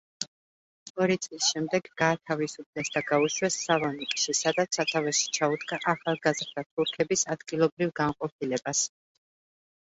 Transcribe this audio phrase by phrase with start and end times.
[1.05, 8.83] ორი წლის შემდეგ გაათავისუფლეს და გაუშვეს სალონიკში, სადაც სათავეში ჩაუდგა ახალგაზრდა თურქების ადგილობრივ განყოფილებას.